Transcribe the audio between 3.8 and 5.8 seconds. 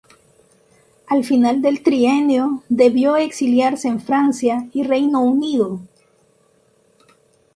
en Francia y Reino Unido.